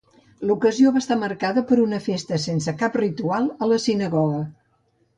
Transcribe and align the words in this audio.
L'ocasió 0.51 0.93
va 0.95 1.01
estar 1.03 1.17
marcada 1.25 1.65
per 1.73 1.79
una 1.83 2.01
festa 2.07 2.41
sense 2.49 2.75
cap 2.83 3.01
ritual 3.05 3.55
a 3.67 3.73
la 3.75 3.83
sinagoga. 3.89 4.45